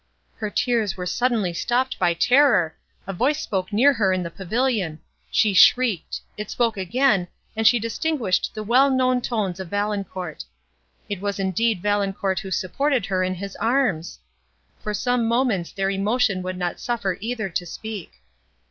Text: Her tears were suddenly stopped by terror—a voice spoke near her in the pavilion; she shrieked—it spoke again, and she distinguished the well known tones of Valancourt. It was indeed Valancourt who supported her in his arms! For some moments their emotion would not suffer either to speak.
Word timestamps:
Her 0.37 0.49
tears 0.49 0.97
were 0.97 1.05
suddenly 1.05 1.53
stopped 1.53 1.99
by 1.99 2.15
terror—a 2.15 3.13
voice 3.13 3.39
spoke 3.39 3.71
near 3.71 3.93
her 3.93 4.11
in 4.11 4.23
the 4.23 4.31
pavilion; 4.31 4.99
she 5.29 5.53
shrieked—it 5.53 6.49
spoke 6.49 6.75
again, 6.75 7.27
and 7.55 7.67
she 7.67 7.77
distinguished 7.77 8.55
the 8.55 8.63
well 8.63 8.89
known 8.89 9.21
tones 9.21 9.59
of 9.59 9.67
Valancourt. 9.69 10.43
It 11.07 11.21
was 11.21 11.37
indeed 11.37 11.83
Valancourt 11.83 12.39
who 12.39 12.49
supported 12.49 13.05
her 13.05 13.21
in 13.23 13.35
his 13.35 13.55
arms! 13.57 14.17
For 14.81 14.95
some 14.95 15.27
moments 15.27 15.71
their 15.71 15.91
emotion 15.91 16.41
would 16.41 16.57
not 16.57 16.79
suffer 16.79 17.19
either 17.21 17.47
to 17.49 17.65
speak. 17.67 18.13